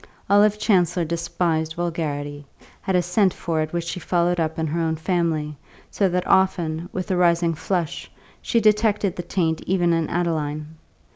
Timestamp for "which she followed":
3.71-4.39